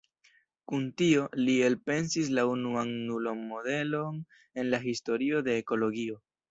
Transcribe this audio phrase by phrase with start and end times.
[0.71, 4.21] Kun tio, li elpensis la unuan nulo-modelon
[4.63, 6.23] en la historio de ekologio.